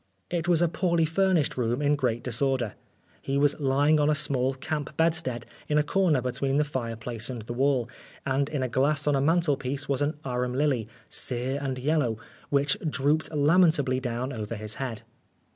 It 0.31 0.47
was 0.47 0.63
a 0.63 0.67
poorly 0.67 1.05
furnished 1.05 1.57
room, 1.57 1.79
in 1.79 1.95
great 1.95 2.23
disorder. 2.23 2.73
He 3.21 3.37
was 3.37 3.59
lying 3.59 3.99
on 3.99 4.07
a 4.09 4.17
155 4.17 4.17
Oscar 4.17 4.39
Wilde 4.39 4.53
small 4.53 4.53
camp 4.55 4.97
bedstead 4.97 5.45
in 5.69 5.77
a 5.77 5.83
corner 5.83 6.23
between 6.23 6.57
the 6.57 6.63
fireplace 6.63 7.29
and 7.29 7.43
the 7.43 7.53
wall, 7.53 7.87
and 8.25 8.49
in 8.49 8.63
a 8.63 8.67
glass 8.67 9.05
on 9.05 9.15
a 9.15 9.21
mantelpiece 9.21 9.87
was 9.87 10.01
an 10.01 10.17
arum 10.25 10.55
lily, 10.55 10.87
sere 11.07 11.59
and 11.61 11.77
yellow, 11.77 12.17
which 12.49 12.77
drooped 12.89 13.31
lamentably 13.31 13.99
down 13.99 14.33
over 14.33 14.55
his 14.55 14.73
head. 14.81 15.03